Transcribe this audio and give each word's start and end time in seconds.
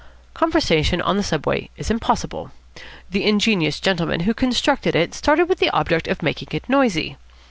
Conversation 0.33 0.99
on 0.99 1.15
the 1.15 1.21
Subway 1.21 1.69
is 1.77 1.91
impossible. 1.91 2.49
The 3.11 3.23
ingenious 3.23 3.79
gentlemen 3.79 4.21
who 4.21 4.33
constructed 4.33 4.95
it 4.95 5.13
started 5.13 5.47
with 5.47 5.59
the 5.59 5.69
object 5.69 6.07
of 6.07 6.23
making 6.23 6.47
it 6.53 6.67
noisy. 6.67 7.17